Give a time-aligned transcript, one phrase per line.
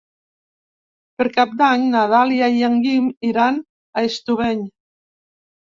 [1.19, 3.61] Per Cap d'Any na Dàlia i en Guim iran
[4.03, 4.71] a Estubeny.